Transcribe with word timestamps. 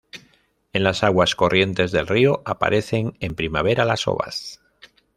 En 0.73 0.83
las 0.83 1.03
aguas 1.03 1.35
corrientes 1.35 1.91
del 1.91 2.07
río 2.07 2.41
aparecen 2.43 3.15
en 3.19 3.35
primavera 3.35 3.85
las 3.85 4.07
ovas. 4.07 4.59